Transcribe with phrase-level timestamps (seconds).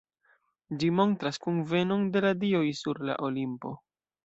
[0.83, 3.79] Ĝi montras kunvenon de la dioj sur la Olimpo.